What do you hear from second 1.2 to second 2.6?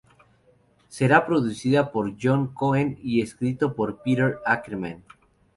producida por John